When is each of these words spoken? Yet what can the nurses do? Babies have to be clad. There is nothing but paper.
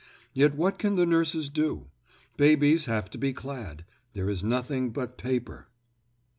Yet 0.33 0.55
what 0.55 0.79
can 0.79 0.95
the 0.95 1.05
nurses 1.05 1.51
do? 1.51 1.91
Babies 2.35 2.85
have 2.85 3.07
to 3.11 3.19
be 3.19 3.33
clad. 3.33 3.85
There 4.13 4.31
is 4.31 4.43
nothing 4.43 4.89
but 4.89 5.15
paper. 5.15 5.67